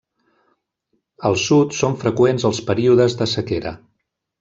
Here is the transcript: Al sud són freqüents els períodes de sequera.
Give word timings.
Al 1.29 1.37
sud 1.43 1.77
són 1.83 2.01
freqüents 2.07 2.49
els 2.53 2.67
períodes 2.73 3.21
de 3.23 3.33
sequera. 3.39 3.81